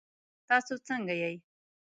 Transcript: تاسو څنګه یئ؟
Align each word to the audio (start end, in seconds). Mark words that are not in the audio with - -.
تاسو 0.47 0.73
څنګه 0.87 1.13
یئ؟ 1.21 1.35